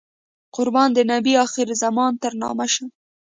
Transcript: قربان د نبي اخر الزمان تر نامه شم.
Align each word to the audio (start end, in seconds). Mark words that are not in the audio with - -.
قربان 0.55 0.89
د 0.93 0.99
نبي 1.11 1.33
اخر 1.45 1.67
الزمان 1.73 2.11
تر 2.23 2.31
نامه 2.41 2.65
شم. 2.73 2.89